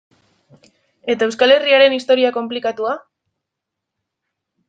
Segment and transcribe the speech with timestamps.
[1.13, 2.95] Eta Euskal Herriaren historia konplikatua?